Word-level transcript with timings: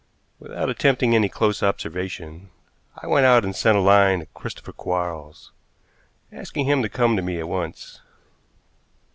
Without 0.39 0.67
attempting 0.67 1.13
any 1.13 1.29
close 1.29 1.61
observation, 1.61 2.49
I 2.97 3.05
went 3.05 3.27
out 3.27 3.45
and 3.45 3.55
sent 3.55 3.77
a 3.77 3.81
line 3.81 4.21
to 4.21 4.25
Christopher 4.33 4.73
Quarles, 4.73 5.51
asking 6.31 6.65
him 6.65 6.81
to 6.81 6.89
come 6.89 7.15
to 7.15 7.21
me 7.21 7.37
at 7.39 7.47
once. 7.47 8.01